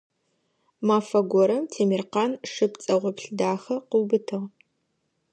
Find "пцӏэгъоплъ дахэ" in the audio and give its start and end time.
2.71-3.75